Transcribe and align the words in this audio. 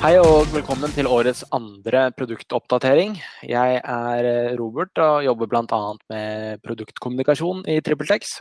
Hei 0.00 0.14
og 0.16 0.46
velkommen 0.48 0.88
til 0.96 1.04
årets 1.12 1.42
andre 1.52 2.06
produktoppdatering. 2.16 3.18
Jeg 3.44 3.80
er 3.84 4.28
eh, 4.30 4.54
Robert 4.56 4.96
og 4.96 5.26
jobber 5.26 5.48
bl.a. 5.50 5.80
med 6.08 6.62
produktkommunikasjon 6.64 7.66
i 7.68 7.74
TrippelTex. 7.84 8.38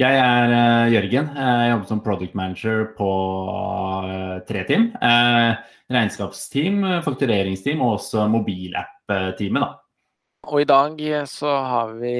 Jeg 0.00 0.16
er 0.16 0.54
uh, 0.54 0.86
Jørgen. 0.88 1.26
Jeg 1.36 1.66
jobber 1.74 1.90
som 1.90 2.00
product 2.00 2.32
manager 2.40 2.86
på 2.96 3.08
uh, 4.08 4.38
tre 4.48 4.62
team. 4.64 4.86
Uh, 4.96 5.52
regnskapsteam, 5.92 6.78
faktureringsteam 7.04 7.82
og 7.84 7.98
også 7.98 8.24
mobilapp-teamet. 8.32 9.74
Og 10.48 10.62
i 10.62 10.68
dag 10.70 11.02
så 11.28 11.58
har 11.74 11.92
vi 12.00 12.14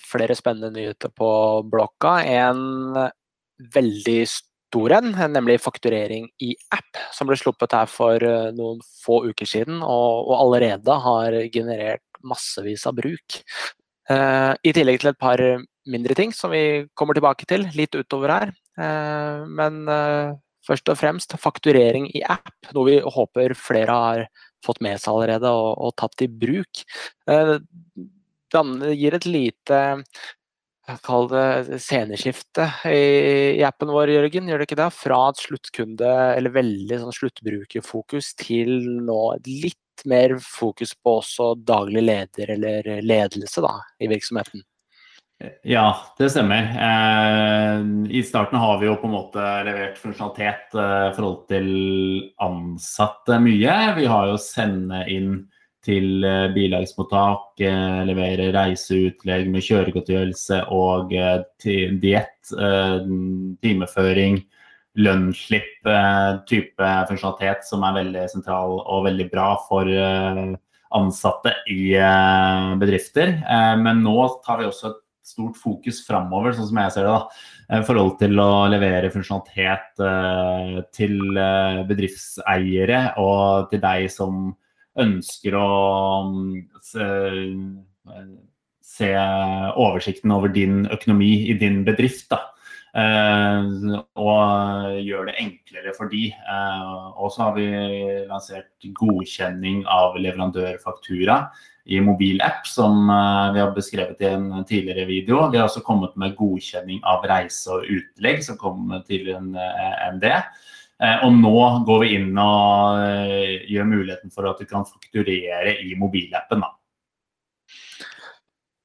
flere 0.00 0.38
spennende 0.38 0.72
nyheter 0.78 1.12
på 1.12 1.28
blokka. 1.68 2.22
En 2.24 2.96
veldig 3.76 4.18
stor 4.32 4.51
stor 4.72 4.94
nemlig 5.28 5.60
fakturering 5.60 6.30
i 6.40 6.54
app, 6.72 6.96
som 7.12 7.28
ble 7.28 7.36
sluppet 7.36 7.74
her 7.76 7.88
for 7.90 8.16
eh, 8.24 8.52
noen 8.56 8.80
få 9.04 9.20
uker 9.28 9.48
siden, 9.48 9.82
og, 9.84 10.30
og 10.30 10.36
allerede 10.38 10.96
har 11.04 11.36
generert 11.52 12.02
massevis 12.24 12.86
av 12.88 12.96
bruk. 12.96 13.42
Uh, 14.10 14.54
I 14.64 14.72
tillegg 14.74 15.00
til 15.02 15.12
et 15.12 15.20
par 15.20 15.40
mindre 15.90 16.14
ting 16.18 16.32
som 16.34 16.50
vi 16.52 16.86
kommer 16.98 17.14
tilbake 17.14 17.46
til 17.50 17.66
litt 17.76 17.94
utover 17.94 18.32
her. 18.32 18.52
Uh, 18.78 19.44
men 19.50 19.82
uh, 19.90 20.32
først 20.66 20.88
og 20.88 20.98
fremst 20.98 21.36
fakturering 21.42 22.08
i 22.14 22.22
app, 22.24 22.50
noe 22.72 22.88
vi 22.88 22.98
håper 23.02 23.54
flere 23.58 23.98
har 24.06 24.24
fått 24.64 24.80
med 24.84 25.00
seg 25.02 25.12
allerede 25.12 25.50
og, 25.50 25.72
og 25.82 25.96
tatt 25.98 26.22
i 26.24 26.30
bruk. 26.30 26.84
Det 27.26 28.92
gir 28.94 29.16
et 29.16 29.26
lite 29.26 29.80
kall 31.04 31.28
det 31.30 31.78
sceneskifte 31.82 32.66
i, 32.88 32.98
i, 33.58 33.62
appen 33.66 33.92
vår, 33.92 34.12
Jørgen, 34.14 34.50
gjør 34.50 34.62
det 34.62 34.68
ikke 34.68 34.80
det? 34.82 34.90
Fra 34.96 35.20
et 35.30 35.40
sluttkunde, 35.42 36.10
eller 36.36 36.54
veldig 36.54 36.98
sånn 37.02 37.16
sluttbrukerfokus, 37.16 38.34
til 38.40 38.74
nå 39.06 39.22
litt 39.46 39.78
mer 40.08 40.36
fokus 40.42 40.94
på 40.98 41.18
også 41.20 41.52
daglig 41.68 42.02
leder 42.04 42.54
eller 42.56 42.92
ledelse 43.04 43.62
da, 43.64 43.76
i 44.02 44.10
virksomheten? 44.10 44.64
Ja, 45.66 45.96
det 46.18 46.28
stemmer. 46.30 46.68
Eh, 46.86 47.80
I 48.14 48.22
starten 48.22 48.60
har 48.62 48.78
vi 48.78 48.86
jo 48.86 48.98
på 49.00 49.08
en 49.08 49.16
måte 49.16 49.46
levert 49.66 49.98
funksjonalitet 49.98 50.76
eh, 50.78 51.08
forhold 51.16 51.40
til 51.50 51.70
ansatte 52.42 53.40
mye. 53.42 53.74
Vi 53.98 54.06
har 54.10 54.30
jo 54.30 54.38
sende 54.38 55.02
inn 55.10 55.32
til 55.86 56.24
eh, 56.26 56.48
bilagsmottak, 56.54 57.60
eh, 57.62 58.00
levere 58.06 58.50
reiseutlegg 58.54 59.50
med 59.50 59.64
kjøregodtgjørelse 59.66 60.62
og 60.74 61.14
eh, 61.16 61.42
diett, 62.02 62.30
timeføring, 63.62 64.40
lønnsslipp, 64.98 65.86
type 66.50 66.88
funksjonalitet 67.08 67.62
som 67.64 67.84
er 67.86 67.94
veldig 68.00 68.24
sentral 68.28 68.74
og 68.82 69.06
veldig 69.06 69.28
bra 69.30 69.46
for 69.68 69.88
ansatte 70.92 71.52
i 71.70 71.94
bedrifter. 72.82 73.38
Men 73.78 74.02
nå 74.04 74.16
tar 74.44 74.58
vi 74.58 74.66
også 74.66 74.90
et 74.90 74.98
stort 75.30 75.56
fokus 75.56 76.02
framover, 76.04 76.52
sånn 76.58 76.68
som 76.72 76.82
jeg 76.82 76.94
ser 76.96 77.08
det. 77.08 77.14
da, 77.14 77.78
i 77.78 77.86
forhold 77.88 78.18
til 78.20 78.42
å 78.42 78.50
levere 78.74 79.12
funksjonalitet 79.14 80.02
til 80.98 81.16
bedriftseiere 81.88 83.04
og 83.22 83.70
til 83.70 83.80
deg 83.86 84.10
som 84.12 84.50
ønsker 85.00 85.56
å 85.56 85.66
se, 86.84 87.08
se, 88.84 89.12
oversikten 89.80 90.34
over 90.34 90.52
din 90.52 90.86
økonomi 90.92 91.34
i 91.48 91.56
din 91.60 91.82
bedrift. 91.86 92.28
Da. 92.32 92.42
Uh, 92.92 94.02
og 94.20 94.98
gjør 95.00 95.30
det 95.30 95.38
enklere 95.40 95.94
for 95.96 96.12
de. 96.12 96.26
Uh, 96.44 97.08
og 97.16 97.32
så 97.32 97.46
har 97.46 97.54
vi 97.56 97.68
lansert 98.28 98.90
godkjenning 98.98 99.86
av 99.88 100.18
leverandørfaktura 100.20 101.38
i 101.88 101.98
mobilapp, 102.04 102.66
som 102.68 103.08
vi 103.08 103.58
har 103.58 103.72
beskrevet 103.74 104.20
i 104.22 104.28
en 104.28 104.44
tidligere 104.68 105.02
video. 105.08 105.48
Vi 105.50 105.58
har 105.58 105.66
også 105.66 105.80
kommet 105.82 106.12
med 106.20 106.36
godkjenning 106.38 107.00
av 107.10 107.24
reise 107.26 107.72
og 107.74 107.88
utlegg, 107.90 108.44
som 108.46 108.60
kom 108.60 108.92
enn 108.94 109.48
en 109.58 110.20
det. 110.22 110.36
Eh, 111.02 111.24
og 111.26 111.34
nå 111.34 111.56
går 111.86 112.04
vi 112.04 112.12
inn 112.18 112.36
og 112.38 113.00
eh, 113.02 113.64
gjør 113.72 113.88
muligheten 113.90 114.34
for 114.34 114.46
at 114.50 114.62
du 114.62 114.68
kan 114.70 114.86
fakturere 114.86 115.74
i 115.82 115.96
mobilappen. 115.98 116.62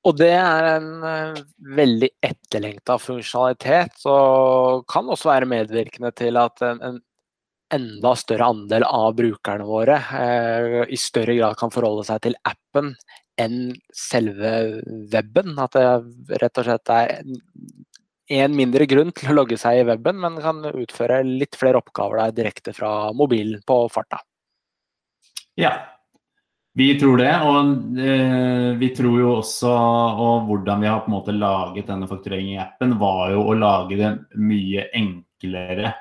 Og 0.08 0.16
det 0.16 0.32
er 0.40 0.66
en 0.78 0.92
uh, 1.04 1.40
veldig 1.76 2.08
etterlengta 2.24 2.96
funksjonalitet, 3.02 4.06
og 4.08 4.86
kan 4.88 5.10
også 5.12 5.34
være 5.34 5.50
medvirkende 5.52 6.14
til 6.16 6.40
at 6.40 6.64
en 6.64 7.02
enda 7.76 8.14
større 8.16 8.48
andel 8.54 8.86
av 8.88 9.16
brukerne 9.18 9.66
våre 9.68 9.98
eh, 10.16 10.84
i 10.88 11.00
større 11.00 11.36
grad 11.36 11.58
kan 11.60 11.74
forholde 11.74 12.06
seg 12.08 12.22
til 12.24 12.38
appen 12.48 12.94
enn 13.38 13.74
selve 13.94 14.54
weben. 15.12 15.58
At 15.60 15.76
det 15.76 16.40
rett 16.42 16.62
og 16.62 16.70
slett 16.70 16.94
er 16.94 17.18
en 18.28 18.56
mindre 18.56 18.88
grunn 18.90 19.14
til 19.16 19.32
å 19.32 19.38
logge 19.38 19.58
seg 19.60 19.82
i 19.82 19.86
weben, 19.88 20.18
men 20.20 20.40
kan 20.44 20.64
utføre 20.68 21.22
litt 21.26 21.56
flere 21.60 21.80
oppgaver 21.80 22.20
der 22.26 22.40
direkte 22.42 22.74
fra 22.76 23.14
mobilen 23.16 23.62
på 23.68 23.86
farta. 23.94 24.20
Ja, 25.58 25.72
vi 26.78 26.92
tror 27.00 27.18
det. 27.18 27.32
Og 27.48 28.00
eh, 28.00 28.72
vi 28.78 28.92
tror 28.96 29.16
jo 29.22 29.30
også 29.40 29.72
Og 29.72 30.50
hvordan 30.50 30.84
vi 30.84 30.90
har 30.92 31.00
på 31.02 31.10
en 31.10 31.16
måte 31.16 31.34
laget 31.34 31.88
denne 31.90 32.10
faktureringen 32.10 32.58
i 32.58 32.62
appen, 32.62 32.98
var 33.02 33.32
jo 33.34 33.48
å 33.48 33.56
lage 33.58 33.98
det 33.98 34.12
mye 34.38 34.90
enklere 34.98 35.96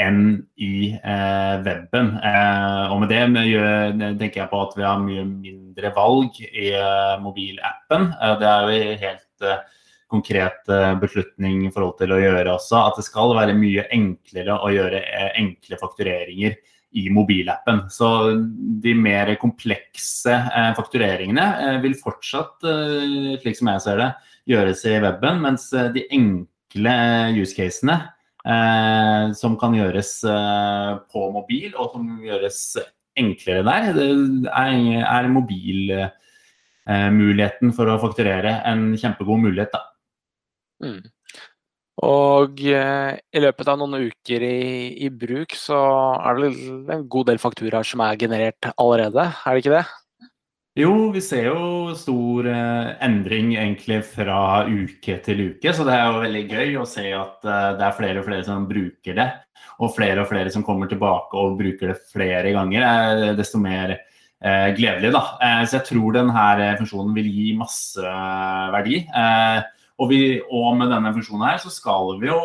enn 0.00 0.38
i 0.56 0.92
eh, 0.96 1.56
weben. 1.64 2.14
Eh, 2.24 2.92
og 2.92 3.02
med 3.02 3.10
det 3.10 3.48
gjør, 3.50 3.98
tenker 4.20 4.44
jeg 4.44 4.50
på 4.52 4.62
at 4.62 4.78
vi 4.78 4.86
har 4.86 5.02
mye 5.02 5.26
mindre 5.26 5.90
valg 5.96 6.38
i 6.46 6.70
eh, 6.78 7.16
mobilappen. 7.20 8.08
Eh, 8.14 8.36
det 8.40 8.48
er 8.48 8.70
jo 8.70 8.94
helt 9.02 9.48
eh, 9.50 9.60
konkret 10.10 10.68
eh, 10.68 10.98
beslutning 11.00 11.66
i 11.66 11.70
forhold 11.72 11.96
til 12.00 12.12
å 12.14 12.18
gjøre 12.20 12.52
også. 12.56 12.76
At 12.82 12.96
det 12.98 13.04
skal 13.06 13.36
være 13.38 13.54
mye 13.58 13.84
enklere 13.94 14.54
å 14.58 14.68
gjøre 14.74 15.00
eh, 15.06 15.30
enkle 15.40 15.76
faktureringer 15.80 16.52
i 16.98 17.10
mobilappen. 17.14 17.78
Så 17.92 18.06
de 18.82 18.92
mer 18.98 19.36
komplekse 19.40 20.34
eh, 20.34 20.72
faktureringene 20.78 21.46
vil 21.84 21.94
fortsatt, 21.98 22.56
slik 23.42 23.56
som 23.58 23.68
jeg 23.70 23.80
ser 23.86 23.96
det, 24.02 24.10
gjøres 24.50 24.80
i 24.90 24.92
weben, 25.04 25.36
mens 25.44 25.64
de 25.94 26.02
enkle 26.10 26.94
use 27.36 27.54
casene 27.54 27.96
som 29.36 29.52
kan 29.60 29.74
gjøres 29.76 30.24
på 31.12 31.20
mobil, 31.34 31.74
og 31.76 31.92
som 31.92 32.04
gjøres 32.24 32.60
enklere 33.20 33.60
der, 33.66 33.92
det 33.92 34.48
er, 34.48 35.28
mobilmuligheten 35.28 37.68
for 37.76 37.86
å 37.92 38.00
fakturere 38.02 38.52
en 38.70 38.96
kjempegod 38.96 39.38
mulighet. 39.44 39.72
da. 39.74 39.89
Mm. 40.84 41.00
Og 42.00 42.60
eh, 42.64 43.18
i 43.20 43.40
løpet 43.44 43.68
av 43.68 43.80
noen 43.80 44.08
uker 44.08 44.44
i, 44.46 44.60
i, 45.04 45.10
bruk, 45.12 45.52
så 45.58 45.80
er 46.16 46.38
det 46.40 46.52
en 46.96 47.08
god 47.12 47.28
del 47.28 47.40
fakturaer 47.42 47.84
som 47.84 48.00
er 48.06 48.20
generert 48.20 48.70
allerede, 48.76 49.26
er 49.44 49.56
det 49.56 49.64
ikke 49.64 49.74
det? 49.76 49.84
Jo, 50.78 51.10
vi 51.10 51.20
ser 51.20 51.48
jo 51.48 51.92
stor 51.98 52.46
eh, 52.48 52.92
endring 53.04 53.56
egentlig 53.58 53.98
fra 54.06 54.62
uke 54.70 55.16
til 55.24 55.42
uke. 55.50 55.72
Så 55.74 55.84
det 55.84 55.96
er 55.96 56.06
jo 56.06 56.22
veldig 56.22 56.42
gøy 56.46 56.76
å 56.78 56.86
se 56.88 57.08
at 57.10 57.42
eh, 57.42 57.72
det 57.76 57.84
er 57.88 57.96
flere 57.96 58.22
og 58.22 58.28
flere 58.28 58.46
som 58.46 58.68
bruker 58.70 59.18
det. 59.18 59.26
Og 59.82 59.92
flere 59.96 60.22
og 60.22 60.30
flere 60.30 60.52
som 60.54 60.64
kommer 60.64 60.88
tilbake 60.88 61.36
og 61.36 61.58
bruker 61.58 61.90
det 61.90 61.98
flere 62.12 62.54
ganger. 62.54 62.86
er 62.86 63.36
desto 63.36 63.58
mer 63.60 63.96
eh, 63.96 64.70
gledelig, 64.78 65.10
da. 65.16 65.24
Eh, 65.42 65.64
så 65.66 65.80
jeg 65.80 65.88
tror 65.90 66.16
denne 66.16 66.70
funksjonen 66.78 67.18
vil 67.18 67.28
gi 67.34 67.50
masse 67.58 68.14
verdi. 68.76 69.02
Eh, 69.10 69.60
og, 70.00 70.08
vi, 70.08 70.40
og, 70.48 70.72
med 70.80 70.92
denne 70.92 71.12
funksjonen 71.12 71.46
her 71.50 71.60
så 71.62 71.72
skal 71.72 72.16
vi 72.22 72.30
jo 72.30 72.38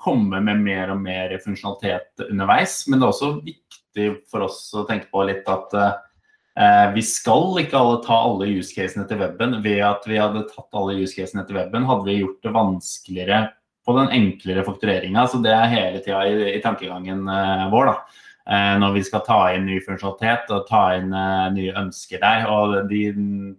komme 0.00 0.40
med 0.44 0.62
mer 0.62 0.94
og 0.94 1.00
mer 1.02 1.34
funksjonalitet 1.42 2.22
underveis. 2.30 2.84
Men 2.88 3.00
det 3.00 3.06
er 3.06 3.12
også 3.12 3.32
viktig 3.44 4.06
for 4.30 4.46
oss 4.46 4.62
å 4.78 4.86
tenke 4.88 5.10
på 5.12 5.26
litt 5.28 5.48
at 5.50 5.74
eh, 5.76 6.86
vi 6.94 7.04
skal 7.04 7.58
ikke 7.64 7.76
alle 7.80 7.98
ta 8.06 8.22
alle 8.30 8.48
use 8.54 8.72
casene 8.76 9.04
til 9.10 9.20
weben. 9.20 9.58
Ved 9.66 9.82
at 9.84 10.06
vi 10.08 10.20
hadde 10.22 10.46
tatt 10.48 10.80
alle 10.80 11.00
use 11.02 11.18
casene 11.18 11.44
til 11.48 11.58
weben, 11.58 11.88
hadde 11.90 12.08
vi 12.08 12.20
gjort 12.22 12.40
det 12.46 12.54
vanskeligere 12.56 13.42
på 13.84 13.98
den 13.98 14.14
enklere 14.16 14.64
faktureringa. 14.64 15.26
Så 15.28 15.42
det 15.44 15.52
er 15.52 15.74
hele 15.74 16.02
tida 16.04 16.24
i, 16.30 16.40
i, 16.54 16.64
tankegangen 16.64 17.26
eh, 17.26 17.68
vår. 17.74 17.92
da. 17.92 18.26
Eh, 18.50 18.74
når 18.80 18.94
vi 18.96 19.02
skal 19.06 19.22
ta 19.22 19.40
inn 19.54 19.66
ny 19.68 19.76
funksjonalitet 19.84 20.48
og 20.56 20.64
ta 20.66 20.82
inn 20.96 21.12
eh, 21.14 21.48
nye 21.54 21.74
ønsker 21.84 22.22
der. 22.22 22.46
Og 22.50 22.88
de 22.90 23.02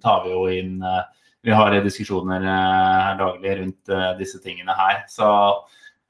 tar 0.03 0.25
vi 0.25 0.33
jo 0.33 0.45
inn 0.51 0.79
eh, 0.83 1.03
vi 1.41 1.53
har 1.55 1.75
diskusjoner 1.81 2.43
eh, 2.45 2.97
her 3.07 3.19
daglig 3.19 3.57
rundt 3.59 3.93
eh, 3.93 4.09
disse 4.19 4.41
tingene 4.43 4.75
her. 4.77 5.03
Så 5.09 5.27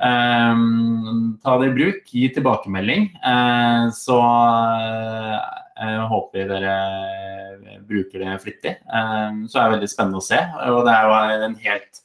um, 0.01 1.37
ta 1.43 1.57
det 1.61 1.71
i 1.71 1.75
bruk, 1.75 2.01
gi 2.11 2.27
tilbakemelding. 2.35 3.09
Uh, 3.23 3.87
så 3.95 4.19
uh, 4.21 6.03
håper 6.11 6.41
vi 6.41 6.49
dere 6.51 6.75
bruker 7.87 8.25
det 8.25 8.39
flittig. 8.43 8.75
Uh, 8.91 9.47
så 9.47 9.61
er 9.61 9.69
det 9.69 9.77
veldig 9.77 9.91
spennende 9.93 10.21
å 10.21 10.27
se. 10.27 10.41
Og 10.71 10.83
det 10.87 10.97
er 10.97 11.07
jo 11.07 11.45
en 11.47 11.57
helt 11.63 12.03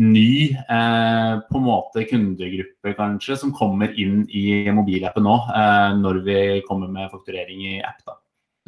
ny 0.00 0.50
eh, 0.52 1.32
på 1.50 1.58
en 1.58 1.64
måte 1.66 2.04
kundegruppe 2.08 2.94
kanskje, 2.96 3.36
som 3.40 3.52
kommer 3.56 3.92
inn 4.00 4.22
i 4.32 4.62
mobilappen 4.72 5.26
nå, 5.26 5.36
eh, 5.56 5.88
når 6.00 6.22
vi 6.26 6.38
kommer 6.68 6.90
med 6.92 7.10
fakturering 7.12 7.64
i 7.74 7.74
app. 7.84 8.00
da. 8.06 8.16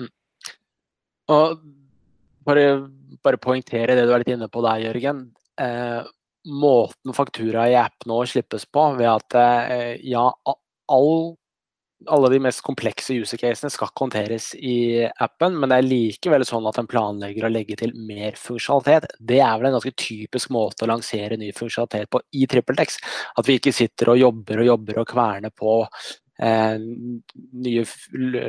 Mm. 0.03 0.11
Og 1.37 1.62
bare, 2.49 2.67
bare 3.25 3.41
poengtere 3.43 3.97
det 3.99 4.07
du 4.09 4.15
er 4.15 4.25
litt 4.25 4.35
inne 4.35 4.51
på 4.53 4.65
der, 4.65 4.83
Jørgen. 4.87 5.25
Eh, 5.61 6.01
måten 6.53 7.15
faktura 7.15 7.69
i 7.71 7.77
app 7.79 8.07
nå 8.09 8.23
slippes 8.27 8.67
på, 8.67 8.89
ved 8.99 9.09
at 9.13 9.39
eh, 9.39 10.01
ja, 10.11 10.27
all 10.93 11.15
alle 12.11 12.31
de 12.33 12.39
mest 12.43 12.63
komplekse 12.67 13.15
user 13.15 13.41
casene 13.41 13.71
skal 13.73 13.91
håndteres 13.99 14.53
i 14.59 15.05
appen, 15.23 15.57
men 15.59 15.71
det 15.71 15.79
er 15.79 15.87
likevel 15.87 16.45
sånn 16.47 16.67
at 16.69 16.79
en 16.81 16.89
planlegger 16.91 17.47
å 17.47 17.53
legge 17.53 17.77
til 17.79 17.95
mer 18.09 18.37
funksjonalitet. 18.39 19.07
Det 19.21 19.41
er 19.43 19.59
vel 19.59 19.71
en 19.71 19.77
ganske 19.77 19.95
typisk 19.99 20.53
måte 20.55 20.87
å 20.87 20.91
lansere 20.91 21.39
ny 21.41 21.53
funksjonalitet 21.57 22.11
på 22.13 22.23
i 22.39 22.49
TrippelTex. 22.51 22.99
At 23.39 23.49
vi 23.49 23.59
ikke 23.61 23.75
sitter 23.77 24.13
og 24.13 24.21
jobber 24.23 24.63
og 24.63 24.71
jobber 24.73 25.03
og 25.03 25.11
kverner 25.13 25.55
på 25.55 25.79
nye 26.40 27.82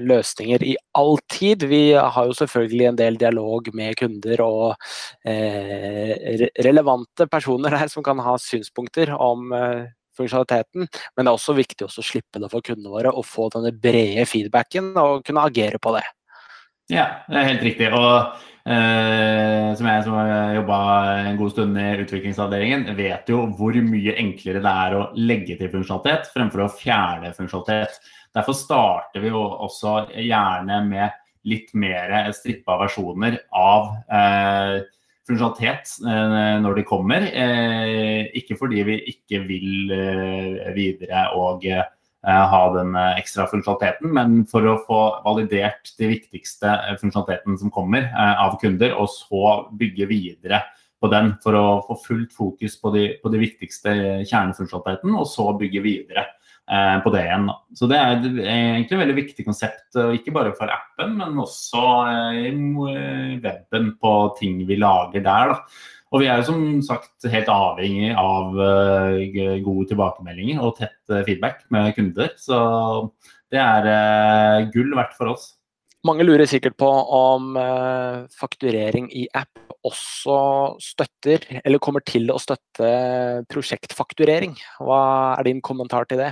løsninger 0.01 0.63
i 0.65 0.75
all 0.97 1.18
tid. 1.30 1.65
Vi 1.69 1.81
har 1.94 2.30
jo 2.30 2.38
selvfølgelig 2.38 2.85
en 2.89 3.00
del 3.00 3.18
dialog 3.21 3.68
med 3.75 3.97
kunder 4.00 4.41
og 4.45 4.88
eh, 5.27 6.47
relevante 6.65 7.27
personer 7.27 7.75
der 7.75 7.91
som 7.91 8.06
kan 8.06 8.21
ha 8.24 8.38
synspunkter 8.41 9.13
om 9.18 9.51
eh, 9.53 9.91
funksjonaliteten, 10.18 10.88
men 10.88 11.25
det 11.25 11.30
er 11.30 11.35
også 11.35 11.56
viktig 11.57 11.88
å 11.88 11.94
slippe 12.06 12.41
det 12.41 12.50
for 12.51 12.65
kundene 12.65 12.94
våre 12.94 13.13
og 13.13 13.25
få 13.25 13.50
denne 13.53 13.74
brede 13.74 14.25
feedbacken 14.29 14.94
og 15.00 15.24
kunne 15.25 15.45
agere 15.50 15.81
på 15.81 15.95
det. 15.97 16.03
Ja, 16.91 17.07
det 17.29 17.39
er 17.39 17.50
helt 17.50 17.63
riktig. 17.65 17.89
Og 17.95 18.52
eh, 18.69 19.69
som 19.77 19.89
jeg 19.89 20.06
som 20.06 20.15
har 20.18 20.56
jobba 20.57 20.80
en 21.30 21.39
god 21.39 21.54
stund 21.56 21.80
i 21.80 21.89
utviklingsavdelingen, 22.04 22.88
vet 22.98 23.30
jo 23.31 23.45
hvor 23.57 23.77
mye 23.86 24.18
enklere 24.21 24.63
det 24.63 24.74
er 24.86 24.98
å 24.98 25.06
legge 25.19 25.57
til 25.60 25.71
funksjonalitet 25.74 26.31
fremfor 26.33 26.65
å 26.65 26.71
fjerne 26.71 27.33
funksjonalitet. 27.38 28.00
Derfor 28.33 28.57
starter 28.57 29.24
vi 29.24 29.33
jo 29.33 29.44
også 29.68 30.00
gjerne 30.18 30.81
med 30.88 31.19
litt 31.50 31.74
mer 31.75 32.31
strippa 32.33 32.77
versjoner 32.80 33.38
av 33.60 33.92
eh, 34.07 34.83
funksjonalitet 35.27 35.98
eh, 36.07 36.38
når 36.63 36.80
de 36.80 36.86
kommer. 36.88 37.27
Eh, 37.30 38.31
ikke 38.39 38.57
fordi 38.60 38.83
vi 38.88 39.00
ikke 39.13 39.44
vil 39.48 39.94
eh, 39.95 40.71
videre 40.75 41.27
og 41.39 41.68
ha 42.24 42.60
den 42.72 42.94
ekstra 42.96 43.46
funksjonaliteten, 43.52 44.08
men 44.16 44.36
for 44.48 44.64
å 44.70 44.78
få 44.88 45.00
validert 45.25 45.92
de 46.00 46.08
viktigste 46.14 46.72
funksjonalitetene 47.02 47.60
som 47.60 47.74
kommer 47.74 48.08
av 48.16 48.56
kunder, 48.62 48.94
og 48.96 49.10
så 49.12 49.50
bygge 49.75 50.08
videre 50.08 50.62
på 51.04 51.10
den 51.12 51.34
for 51.44 51.58
å 51.60 51.66
få 51.90 51.98
fullt 52.06 52.31
fokus 52.31 52.78
på 52.80 52.94
de, 52.96 53.04
på 53.20 53.34
de 53.34 53.42
viktigste 53.42 53.98
kjernefunksjonalitetene, 54.30 55.18
og 55.20 55.28
så 55.28 55.50
bygge 55.60 55.84
videre 55.84 56.24
Eh, 56.72 56.98
på 57.04 57.12
det 57.12 57.25
igjen. 57.25 57.50
Så 57.75 57.88
det 57.92 57.98
er 58.00 58.14
egentlig 58.24 58.96
et 58.96 59.02
veldig 59.02 59.16
viktig 59.18 59.44
konsept, 59.44 59.98
ikke 60.16 60.31
bare 60.31 60.54
for 60.56 60.72
appen, 60.72 61.18
men 61.20 61.42
også 61.44 61.81
eh, 62.08 62.38
i 62.48 62.54
weben 63.44 63.90
på 64.00 64.14
ting 64.38 64.62
vi 64.70 64.78
lager 64.80 65.25
der. 65.25 65.52
Da. 65.52 65.58
Og 66.13 66.21
vi 66.21 66.30
er 66.30 66.39
jo 66.39 66.45
som 66.51 66.63
sagt 66.86 67.25
helt 67.33 67.50
avhengig 67.50 68.12
av 68.13 68.54
eh, 68.62 69.60
gode 69.65 69.88
tilbakemeldinger 69.89 70.62
og 70.62 70.77
tett 70.77 71.15
feedback 71.25 71.63
med 71.74 71.89
kunder. 71.98 72.30
Så 72.38 72.60
det 73.54 73.62
er 73.62 74.69
gull 74.74 74.94
verdt 74.94 75.18
for 75.18 75.33
oss. 75.33 75.51
Mange 76.06 76.25
lurer 76.27 76.45
sikkert 76.50 76.75
på 76.77 76.89
om 77.15 77.54
fakturering 78.36 79.07
i 79.15 79.24
app 79.39 79.63
også 79.88 80.38
støtter, 80.83 81.45
eller 81.63 81.81
kommer 81.83 82.04
til 82.07 82.31
å 82.31 82.39
støtte 82.42 82.89
prosjektfakturering. 83.51 84.56
Hva 84.83 85.04
er 85.38 85.48
din 85.50 85.62
kommentar 85.63 86.07
til 86.10 86.24
det? 86.24 86.31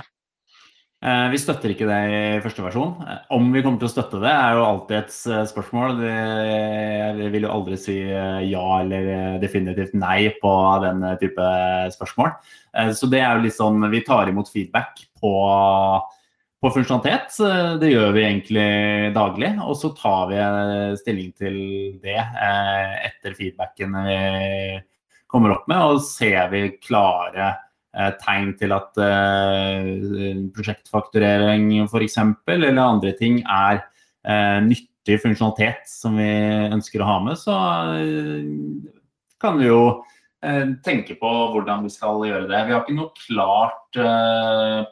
Eh, 1.02 1.24
vi 1.32 1.38
støtter 1.42 1.72
ikke 1.72 1.86
det 1.88 1.98
i 2.14 2.18
første 2.44 2.62
versjon. 2.62 2.92
Eh, 3.02 3.22
om 3.34 3.48
vi 3.50 3.62
kommer 3.64 3.80
til 3.80 3.88
å 3.88 3.90
støtte 3.90 4.20
det, 4.22 4.30
er 4.30 4.54
jo 4.54 4.66
alltid 4.68 4.98
et 5.00 5.16
eh, 5.34 5.40
spørsmål. 5.50 5.96
Vi 7.18 7.30
vil 7.34 7.46
jo 7.48 7.50
aldri 7.50 7.78
si 7.80 7.96
ja 8.06 8.66
eller 8.78 9.40
definitivt 9.42 9.96
nei 9.98 10.30
på 10.38 10.52
den 10.84 11.02
type 11.18 11.48
spørsmål. 11.96 12.30
Så 12.94 13.08
det 13.10 13.18
er 13.20 13.34
jo 13.34 13.44
litt 13.44 13.56
sånn 13.56 13.82
Vi 13.92 14.00
tar 14.06 14.30
imot 14.30 14.48
feedback 14.48 15.02
på, 15.20 15.32
på 16.62 16.72
funksjonalitet. 16.76 17.34
Det 17.82 17.90
gjør 17.90 18.14
vi 18.14 18.24
egentlig 18.28 18.68
daglig. 19.16 19.50
Og 19.66 19.74
så 19.82 19.90
tar 19.98 20.30
vi 20.30 20.38
stilling 21.02 21.34
til 21.34 21.58
det 22.04 22.20
etter 22.22 23.34
feedbacken 23.36 23.98
vi 24.06 24.22
kommer 25.26 25.56
opp 25.56 25.66
med, 25.66 25.82
og 25.82 26.02
ser 26.06 26.46
vi 26.52 26.66
klare 26.78 27.56
tegn 27.92 28.54
til 28.60 28.72
at 28.72 29.02
eh, 29.04 29.90
prosjektfakturering 30.54 31.68
f.eks. 31.84 32.16
eller 32.48 32.80
andre 32.80 33.12
ting 33.18 33.42
er 33.44 33.82
eh, 34.24 34.58
nyttig 34.64 35.18
funksjonalitet 35.20 35.84
som 35.90 36.16
vi 36.16 36.30
ønsker 36.72 37.02
å 37.02 37.10
ha 37.10 37.20
med, 37.26 37.36
så 37.40 37.58
kan 39.42 39.60
vi 39.60 39.68
jo 39.70 39.84
tenke 40.82 41.14
på 41.20 41.28
hvordan 41.52 41.84
vi 41.86 41.90
skal 41.94 42.24
gjøre 42.26 42.48
det. 42.50 42.60
Vi 42.66 42.72
har 42.74 42.80
ikke 42.80 42.96
noe 42.96 43.12
klart 43.14 43.94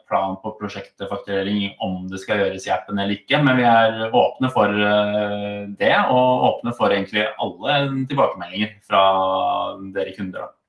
plan 0.07 0.37
på 0.39 0.53
prosjektfakturering 0.55 1.73
om 1.83 2.05
det 2.07 2.21
skal 2.21 2.39
gjøres 2.39 2.69
i 2.69 2.71
appen 2.71 2.95
eller 2.95 3.17
ikke, 3.17 3.41
men 3.43 3.59
vi 3.59 3.65
er 3.67 4.15
åpne 4.15 4.51
for 4.53 4.71
det, 4.71 5.91
og 6.07 6.47
åpne 6.53 6.71
for 6.77 6.95
egentlig 6.95 7.27
alle 7.43 7.81
tilbakemeldinger 8.07 8.77
fra 8.87 9.03
dere 9.91 10.15
kunder. 10.15 10.47
Da. 10.47 10.60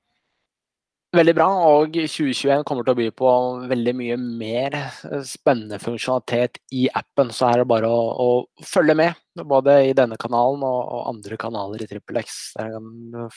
Veldig 1.13 1.33
bra, 1.37 1.45
og 1.69 1.93
2021 1.93 2.63
kommer 2.65 2.85
til 2.85 2.95
å 2.95 2.97
by 2.97 3.07
på 3.13 3.31
veldig 3.69 3.91
mye 3.99 4.15
mer 4.17 4.77
eh, 4.79 5.19
spennende 5.29 5.77
funksjonalitet 5.77 6.57
i 6.73 6.87
appen. 6.89 7.29
Så 7.29 7.51
er 7.51 7.61
det 7.61 7.67
bare 7.69 7.91
å, 7.91 8.01
å 8.17 8.65
følge 8.65 8.95
med, 8.97 9.19
både 9.37 9.77
i 9.91 9.93
denne 9.97 10.17
kanalen 10.17 10.65
og, 10.65 10.79
og 10.81 11.11
andre 11.11 11.37
kanaler 11.37 11.85
i 11.85 11.89
TrippelX. 11.91 12.39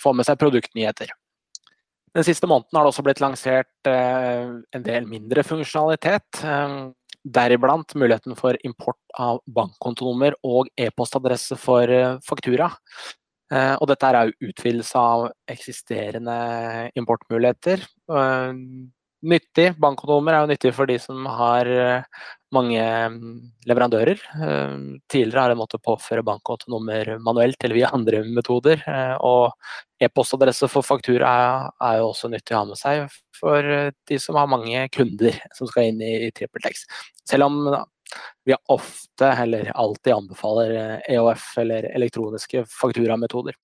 Få 0.00 0.14
med 0.17 0.28
seg 0.28 0.40
produktnyheter. 0.40 1.12
Den 2.17 2.25
siste 2.25 2.49
måneden 2.49 2.78
har 2.78 2.87
det 2.87 2.94
også 2.94 3.05
blitt 3.05 3.20
lansert 3.20 3.90
eh, 3.90 4.55
en 4.56 4.84
del 4.87 5.05
mindre 5.11 5.44
funksjonalitet. 5.44 6.40
Eh, 6.49 6.78
deriblant 7.26 7.93
muligheten 7.99 8.37
for 8.38 8.56
import 8.64 9.00
av 9.20 9.43
bankkontonummer 9.52 10.38
og 10.46 10.70
e-postadresse 10.81 11.58
for 11.61 11.93
eh, 11.93 12.17
faktura. 12.25 12.70
Eh, 13.53 13.75
og 13.79 13.87
dette 13.91 14.11
er 14.11 14.31
jo 14.31 14.51
utvidelse 14.51 14.99
av 14.99 15.29
eksisterende 15.51 16.37
importmuligheter. 16.99 17.85
Eh, 18.11 18.59
nyttig. 19.27 19.69
Bankkontonummer 19.83 20.35
er 20.35 20.45
jo 20.45 20.51
nyttig 20.51 20.73
for 20.75 20.91
de 20.91 20.99
som 21.03 21.27
har 21.39 21.71
eh, 21.71 22.27
mange 22.55 22.83
mm, 22.83 23.31
leverandører. 23.71 24.23
Tidligere 25.11 25.45
har 25.45 25.55
en 25.55 25.61
måttet 25.61 25.85
påføre 25.87 26.26
bankkontonummer 26.26 27.17
manuelt 27.23 27.62
eller 27.62 27.79
via 27.79 27.91
andre 27.95 28.23
metoder. 28.26 28.83
Og 29.26 29.53
e-postadresse 30.03 30.71
for 30.71 30.87
faktura 30.87 31.33
er 31.83 32.00
jo 32.00 32.12
også 32.12 32.31
nyttig 32.33 32.55
å 32.55 32.62
ha 32.62 32.71
med 32.71 32.81
seg 32.81 33.07
for 33.37 33.67
de 34.09 34.19
som 34.23 34.38
har 34.41 34.49
mange 34.49 34.87
kunder 34.95 35.37
som 35.59 35.69
skal 35.69 35.91
inn 35.91 36.00
i 36.00 36.31
TrippelTex. 36.35 36.87
Selv 37.29 37.50
om 37.50 37.67
vi 38.45 38.55
ofte, 38.69 39.27
eller 39.27 39.73
alltid, 39.75 40.13
anbefaler 40.13 41.01
EOF 41.09 41.59
eh, 41.59 41.61
e 41.61 41.63
eller 41.63 41.89
elektroniske 41.95 42.65
fakturametoder. 42.81 43.55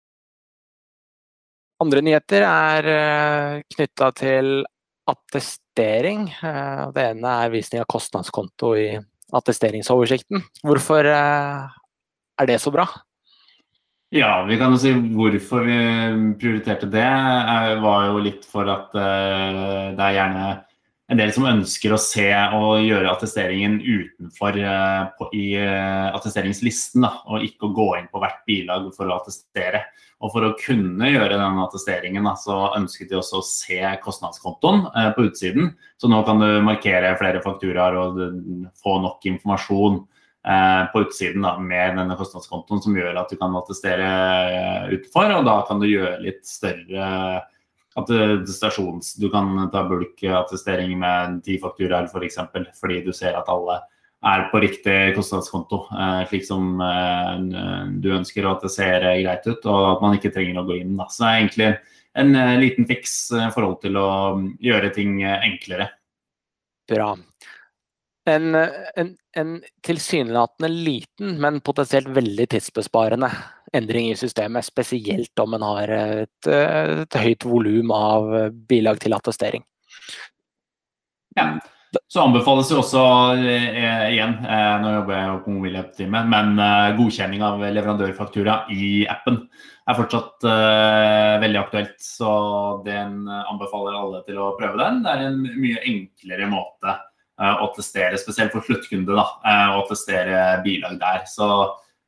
Andre 1.83 2.03
nyheter 2.03 2.47
er 2.47 2.89
eh, 2.93 3.63
knytta 3.77 4.11
til 4.19 4.51
attestering. 5.11 6.29
Eh, 6.43 6.83
det 6.95 7.07
ene 7.13 7.37
er 7.45 7.55
visning 7.55 7.83
av 7.83 7.91
kostnadskonto 7.91 8.75
i 8.79 8.91
attesteringsoversikten. 9.33 10.43
Hvorfor 10.67 11.09
er 11.09 12.47
det 12.47 12.59
så 12.61 12.73
bra? 12.75 12.87
Ja, 14.13 14.43
vi 14.45 14.59
kan 14.61 14.75
jo 14.75 14.81
si 14.83 14.91
hvorfor 14.93 15.65
vi 15.65 15.79
prioriterte 16.37 16.91
det. 16.91 17.07
var 17.81 18.11
jo 18.11 18.19
litt 18.21 18.45
for 18.45 18.69
at 18.69 18.91
det 18.93 20.05
er 20.05 20.19
gjerne 20.19 20.51
en 21.13 21.21
del 21.21 21.33
som 21.35 21.45
ønsker 21.49 21.93
å 21.93 22.01
se 22.01 22.29
og 22.57 22.83
gjøre 22.87 23.11
attesteringen 23.13 23.79
utenfor 23.83 24.57
uh, 24.65 25.11
på, 25.19 25.29
i 25.37 25.47
uh, 25.61 26.09
attesteringslisten, 26.17 27.05
da, 27.05 27.13
og 27.29 27.45
ikke 27.45 27.69
å 27.69 27.75
gå 27.77 27.89
inn 27.99 28.09
på 28.13 28.23
hvert 28.23 28.41
bilag 28.49 28.89
for 28.97 29.11
å 29.11 29.19
attestere. 29.21 29.85
Og 30.23 30.31
For 30.31 30.47
å 30.47 30.55
kunne 30.55 31.11
gjøre 31.11 31.35
den 31.35 31.59
attesteringen 31.59 32.29
da, 32.29 32.37
så 32.39 32.71
ønsket 32.79 33.11
de 33.11 33.19
også 33.19 33.41
å 33.41 33.47
se 33.47 33.81
kostnadskontoen 34.05 34.87
uh, 34.95 35.11
på 35.17 35.27
utsiden. 35.29 35.75
Så 36.01 36.09
nå 36.09 36.23
kan 36.29 36.41
du 36.41 36.49
markere 36.65 37.13
flere 37.21 37.43
fakturaer 37.45 37.99
og 37.99 38.25
få 38.81 38.99
nok 39.05 39.29
informasjon 39.35 40.03
på 40.43 41.01
utsiden 41.05 41.45
da, 41.47 41.53
med 41.63 42.01
denne 42.01 42.17
kostnadskontoen 42.19 42.81
som 42.83 42.97
gjør 42.99 43.21
at 43.21 43.31
du 43.31 43.37
kan 43.39 43.53
attestere 43.55 44.09
utenfor. 44.91 45.37
Og 45.37 45.45
da 45.47 45.55
kan 45.69 45.79
du 45.79 45.87
gjøre 45.87 46.17
litt 46.25 46.41
større 46.51 47.05
at 47.99 48.11
stasjons, 48.49 49.15
du 49.21 49.29
kan 49.33 49.67
ta 49.73 49.85
bulkattestering 49.89 50.95
med 51.01 51.41
ti 51.47 51.59
fakturaer 51.61 52.07
f.eks. 52.09 52.15
For 52.15 52.27
eksempel, 52.29 52.67
fordi 52.79 53.01
du 53.07 53.13
ser 53.17 53.37
at 53.39 53.51
alle 53.53 53.81
er 54.23 54.45
på 54.53 54.61
riktig 54.63 54.99
kostnadskonto, 55.17 55.81
eh, 55.93 56.21
slik 56.31 56.47
som 56.47 56.79
eh, 56.87 57.33
du 58.05 58.13
ønsker, 58.15 58.47
og 58.47 58.57
at 58.57 58.69
det 58.69 58.73
ser 58.77 59.09
greit 59.25 59.49
ut. 59.49 59.67
Og 59.67 59.89
at 59.97 60.05
man 60.05 60.17
ikke 60.19 60.33
trenger 60.35 60.63
å 60.63 60.69
gå 60.69 60.79
inn. 60.83 60.95
Da. 61.01 61.09
Så 61.11 61.25
det 61.25 61.33
er 61.33 61.41
egentlig 61.41 61.73
en 62.23 62.39
liten 62.61 62.87
fiks 62.89 63.17
i 63.33 63.51
forhold 63.55 63.81
til 63.83 63.97
å 63.97 64.09
gjøre 64.63 64.93
ting 64.95 65.23
enklere. 65.25 65.89
Bra. 66.93 67.15
En, 68.31 68.55
en, 68.55 69.09
en 69.35 69.57
tilsynelatende 69.83 70.69
liten, 70.71 71.41
men 71.43 71.59
potensielt 71.61 72.07
veldig 72.15 72.47
tidsbesparende 72.53 73.33
endring 73.75 74.13
i 74.13 74.17
systemet. 74.19 74.69
Spesielt 74.69 75.43
om 75.43 75.57
en 75.59 75.67
har 75.67 75.91
et, 75.97 76.49
et 76.53 77.19
høyt 77.25 77.47
volum 77.49 77.91
av 77.97 78.31
bilag 78.71 79.03
til 79.03 79.17
attestering. 79.19 79.67
Ja. 81.35 81.57
Så 82.09 82.23
anbefales 82.23 82.71
det 82.71 82.77
også 82.81 83.01
eh, 83.37 84.07
igjen, 84.15 84.39
eh, 84.49 84.75
nå 84.81 84.95
jobber 84.95 85.19
jeg 85.19 85.41
på 85.45 85.53
mobilapp-teamet, 85.59 86.31
men 86.33 86.55
eh, 86.57 86.95
godkjenning 86.97 87.45
av 87.45 87.61
leverandørfaktura 87.61 88.55
i 88.73 89.05
appen 89.13 89.43
er 89.85 89.99
fortsatt 89.99 90.47
veldig 91.43 91.59
aktuelt. 91.59 91.97
Så 92.01 92.33
den 92.87 93.27
anbefaler 93.27 93.97
alle 93.99 94.21
til 94.25 94.39
å 94.41 94.53
prøve 94.57 94.79
den. 94.79 95.01
Det 95.03 95.11
er 95.11 95.25
en 95.27 95.41
mye 95.43 95.83
enklere 95.91 96.47
måte 96.49 96.95
eh, 97.41 97.63
å 97.65 97.71
testere, 97.77 98.19
spesielt 98.21 98.53
for 98.55 98.65
sluttkunde, 98.67 99.15
da, 99.17 99.27
eh, 99.47 99.77
å 99.79 99.87
testere 99.89 100.43
bilag 100.67 100.99
der. 101.03 101.25
Så 101.31 101.49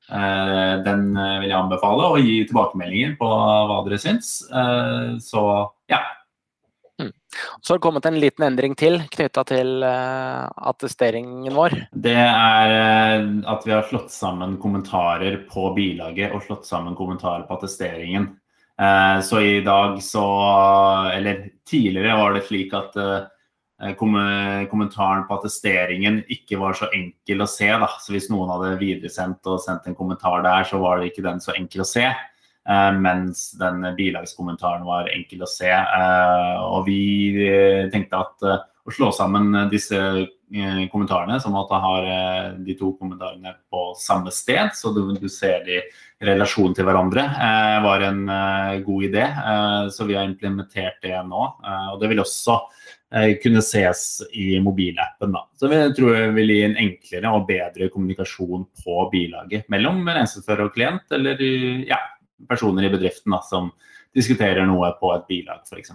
den 0.05 1.15
vil 1.17 1.49
jeg 1.49 1.57
anbefale, 1.57 2.11
og 2.13 2.19
gi 2.21 2.43
tilbakemeldinger 2.45 3.15
på 3.17 3.25
hva 3.25 3.79
dere 3.87 3.97
syns. 3.97 4.35
så 5.25 5.45
ja, 5.89 6.01
så 7.65 7.73
har 7.73 7.79
det 7.79 7.83
kommet 7.87 8.05
en 8.05 8.19
liten 8.21 8.45
endring 8.45 8.75
til 8.77 8.99
knytta 9.15 9.47
til 9.49 9.81
attesteringen 9.81 11.57
vår. 11.57 11.79
Det 11.89 12.19
er 12.21 12.75
at 13.49 13.65
vi 13.65 13.73
har 13.73 13.89
slått 13.89 14.13
sammen 14.13 14.59
kommentarer 14.61 15.41
på 15.49 15.71
bilaget 15.73 16.37
og 16.37 16.45
slått 16.45 16.69
sammen 16.69 16.93
kommentarer 17.01 17.49
på 17.49 17.57
attesteringen. 17.57 18.29
Så 19.25 19.41
i 19.41 19.65
dag 19.65 20.03
så 20.03 20.27
Eller 21.17 21.49
tidligere 21.65 22.21
var 22.21 22.37
det 22.37 22.45
slik 22.45 22.77
at 22.77 23.01
kommentaren 23.99 25.27
på 25.29 25.37
attesteringen 25.37 26.23
ikke 26.33 26.57
var 26.61 26.77
så 26.79 26.89
enkel 26.95 27.45
å 27.45 27.49
se. 27.51 27.69
Da. 27.69 27.89
Så 28.01 28.15
hvis 28.15 28.31
noen 28.33 28.53
hadde 28.55 28.79
videresendt 28.81 29.45
og 29.51 29.61
sendt 29.65 29.89
en 29.91 29.99
kommentar 29.99 30.45
der, 30.47 30.65
så 30.69 30.81
var 30.81 31.01
det 31.01 31.11
ikke 31.11 31.27
den 31.27 31.43
så 31.45 31.53
enkel 31.59 31.85
å 31.85 31.89
se. 31.89 32.07
Eh, 32.69 32.93
mens 32.97 33.51
den 33.61 33.83
bilagskommentaren 33.97 34.87
var 34.89 35.11
enkel 35.13 35.45
å 35.45 35.51
se. 35.51 35.69
Eh, 35.69 36.63
og 36.65 36.87
vi 36.89 37.01
eh, 37.45 37.91
tenkte 37.93 38.23
at 38.23 38.47
å 38.85 38.93
slå 38.93 39.11
sammen 39.17 39.53
disse 39.73 39.99
kommentarene, 40.93 41.39
som 41.41 41.55
at 41.57 41.71
du 41.71 41.77
har 41.83 42.09
de 42.63 42.75
to 42.79 42.91
kommentarene 43.01 43.55
på 43.73 43.87
samme 43.99 44.31
sted, 44.31 44.75
så 44.77 44.93
du, 44.95 45.01
du 45.17 45.25
ser 45.33 45.65
de 45.65 45.79
i 45.81 46.27
relasjon 46.29 46.77
til 46.77 46.87
hverandre, 46.87 47.25
var 47.83 48.05
en 48.05 48.21
god 48.85 49.07
idé. 49.09 49.25
Så 49.89 50.05
vi 50.07 50.19
har 50.19 50.29
implementert 50.29 51.01
det 51.03 51.17
nå. 51.27 51.49
Og 51.95 51.97
det 52.03 52.13
vil 52.13 52.23
også 52.23 52.59
kunne 53.43 53.61
ses 53.63 54.25
i 54.35 54.57
mobilappen. 54.59 55.35
Da. 55.37 55.45
Så 55.61 55.69
vi 55.71 55.79
tror 55.95 56.17
det 56.17 56.33
vil 56.35 56.51
gi 56.51 56.63
en 56.67 56.77
enklere 56.83 57.31
og 57.37 57.45
bedre 57.47 57.87
kommunikasjon 57.93 58.65
på 58.83 58.97
bilaget 59.13 59.69
mellom 59.71 60.03
rensefører 60.09 60.67
og 60.67 60.75
klient, 60.75 61.07
eller 61.15 61.39
ja, 61.87 62.01
personer 62.51 62.89
i 62.89 62.93
bedriften 62.93 63.37
da, 63.37 63.41
som 63.47 63.71
diskuterer 64.15 64.67
noe 64.67 64.91
på 64.99 65.15
et 65.15 65.27
bilag 65.31 65.63
f.eks. 65.69 65.95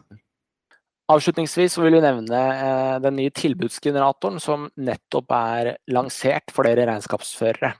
Avslutningsvis 1.10 1.80
vil 1.82 1.96
vi 1.98 2.02
nevne 2.04 2.40
eh, 2.54 2.96
den 3.02 3.16
nye 3.18 3.34
tilbudsgeneratoren 3.34 4.38
som 4.44 4.68
nettopp 4.78 5.32
er 5.34 5.72
lansert 5.90 6.54
for 6.54 6.70
dere 6.70 6.86
regnskapsførere. 6.92 7.72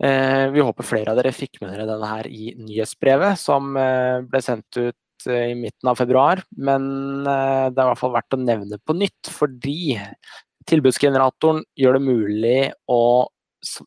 Eh, 0.00 0.46
vi 0.52 0.64
håper 0.64 0.86
flere 0.86 1.12
av 1.12 1.20
dere 1.20 1.34
fikk 1.36 1.60
med 1.60 1.74
dere 1.74 1.88
denne 1.88 2.08
her 2.08 2.28
i 2.28 2.54
nyhetsbrevet 2.56 3.40
som 3.40 3.76
eh, 3.80 4.24
ble 4.24 4.40
sendt 4.44 4.80
ut 4.80 4.96
i 5.30 5.54
midten 5.58 5.88
av 5.90 5.96
februar. 5.98 6.42
Men 6.56 6.88
det 7.24 7.32
er 7.32 7.70
i 7.72 7.88
hvert 7.88 8.02
fall 8.02 8.14
verdt 8.16 8.36
å 8.36 8.42
nevne 8.42 8.78
på 8.84 8.96
nytt, 8.98 9.30
fordi 9.32 9.96
tilbudsgeneratoren 10.66 11.62
gjør 11.78 11.98
det 11.98 12.04
mulig 12.06 12.60
å 12.90 13.02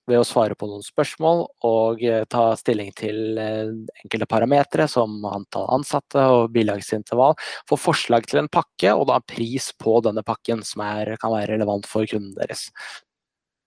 ved 0.10 0.20
å 0.20 0.28
svare 0.28 0.56
på 0.60 0.68
noen 0.70 0.84
spørsmål 0.84 1.44
og 1.68 2.02
eh, 2.04 2.24
ta 2.32 2.52
stilling 2.60 2.90
til 2.98 3.38
eh, 3.40 3.72
enkelte 4.04 4.28
parametere 4.30 4.88
som 4.92 5.18
antall 5.30 5.70
ansatte 5.78 6.24
og 6.34 6.50
bilagsintervall. 6.56 7.38
Få 7.70 7.80
forslag 7.80 8.28
til 8.30 8.44
en 8.44 8.52
pakke 8.52 8.94
og 8.96 9.08
da 9.12 9.20
pris 9.24 9.72
på 9.80 10.00
denne 10.06 10.26
pakken 10.26 10.66
som 10.68 10.84
er, 10.86 11.16
kan 11.22 11.34
være 11.36 11.54
relevant 11.54 11.88
for 11.90 12.08
kunden 12.10 12.34
deres. 12.38 12.68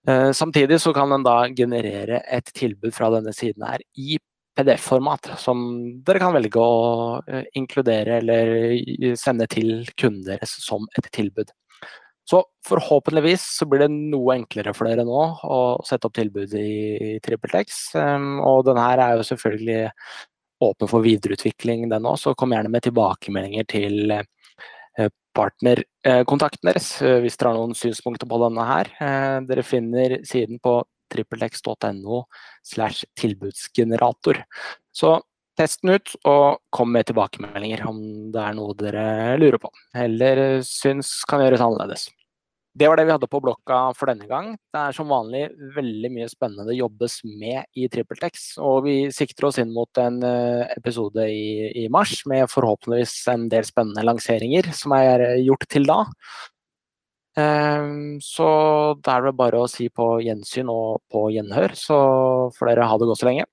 Eh, 0.07 0.29
samtidig 0.35 0.81
så 0.83 0.93
kan 0.95 1.15
en 1.15 1.25
da 1.25 1.39
generere 1.55 2.21
et 2.27 2.53
tilbud 2.53 2.93
fra 2.95 3.09
denne 3.13 3.33
siden 3.35 3.65
her 3.67 3.83
i 3.97 4.19
PDF-format, 4.57 5.33
som 5.41 5.63
dere 6.05 6.21
kan 6.21 6.35
velge 6.35 6.61
å 6.61 7.19
inkludere 7.57 8.19
eller 8.21 9.15
sende 9.19 9.47
til 9.49 9.81
kunden 9.97 10.25
deres 10.27 10.53
som 10.61 10.85
et 10.97 11.09
tilbud. 11.15 11.49
Så 12.23 12.39
forhåpentligvis 12.67 13.43
så 13.57 13.65
blir 13.67 13.83
det 13.83 13.91
noe 13.91 14.37
enklere 14.37 14.71
for 14.75 14.87
dere 14.87 15.03
nå 15.07 15.23
å 15.43 15.57
sette 15.83 16.07
opp 16.07 16.15
tilbud 16.15 16.53
i, 16.55 17.17
TrippelTex. 17.23 17.81
Um, 17.99 18.37
og 18.39 18.63
denne 18.69 18.85
her 18.85 19.01
er 19.03 19.17
jo 19.17 19.25
selvfølgelig 19.27 19.89
åpen 20.63 20.87
for 20.87 21.03
videreutvikling, 21.03 21.89
den 21.91 22.07
òg, 22.07 22.15
så 22.21 22.31
kom 22.39 22.55
gjerne 22.55 22.71
med 22.71 22.85
tilbakemeldinger 22.85 23.67
til 23.67 24.15
uh, 24.15 25.09
partnerkontakten 25.35 26.69
deres 26.69 26.87
hvis 27.01 27.35
dere 27.35 27.51
har 27.51 27.57
noen 27.57 27.75
synspunkter 27.75 28.29
på 28.29 28.37
denne 28.45 28.67
her. 28.69 28.91
Dere 29.49 29.63
finner 29.65 30.19
siden 30.29 30.61
på 30.63 30.77
trippeltex.no 31.13 32.23
slash 32.65 33.05
tilbudsgenerator. 33.19 34.41
Så 34.93 35.19
test 35.59 35.83
den 35.83 35.99
ut 35.99 36.15
og 36.25 36.63
kom 36.73 36.91
med 36.93 37.07
tilbakemeldinger 37.09 37.85
om 37.89 38.01
det 38.33 38.41
er 38.41 38.57
noe 38.57 38.75
dere 38.77 39.05
lurer 39.37 39.61
på 39.61 39.69
eller 39.93 40.61
syns 40.65 41.19
kan 41.29 41.43
gjøres 41.43 41.61
annerledes. 41.63 42.09
Det 42.73 42.87
var 42.89 42.97
det 42.97 43.03
vi 43.05 43.13
hadde 43.13 43.29
på 43.29 43.37
blokka 43.43 43.79
for 43.93 44.09
denne 44.09 44.25
gang. 44.25 44.55
Det 44.73 44.79
er 44.81 44.95
som 44.97 45.11
vanlig 45.13 45.43
veldig 45.75 46.09
mye 46.15 46.29
spennende 46.31 46.73
jobbes 46.73 47.19
med 47.27 47.67
i 47.77 47.85
TrippelTex. 47.85 48.47
Og 48.65 48.87
vi 48.87 48.95
sikter 49.13 49.45
oss 49.45 49.59
inn 49.61 49.69
mot 49.75 50.01
en 50.01 50.17
eh, 50.25 50.63
episode 50.73 51.27
i, 51.29 51.69
i, 51.83 51.85
mars 51.93 52.23
med 52.29 52.49
forhåpentligvis 52.49 53.13
en 53.29 53.45
del 53.53 53.67
spennende 53.67 54.01
lanseringer 54.07 54.71
som 54.73 54.97
er 54.97 55.27
gjort 55.43 55.67
til 55.69 55.85
da. 55.85 55.99
Um, 57.35 58.19
så 58.21 58.47
da 59.01 59.15
er 59.17 59.23
det 59.25 59.37
bare 59.39 59.63
å 59.63 59.69
si 59.71 59.87
på 59.89 60.19
gjensyn 60.21 60.69
og 60.69 61.01
på 61.09 61.25
gjenhør, 61.33 61.73
så 61.77 61.97
får 62.53 62.69
dere 62.69 62.89
ha 62.91 62.97
det 63.01 63.07
godt 63.09 63.23
så 63.23 63.29
lenge. 63.31 63.47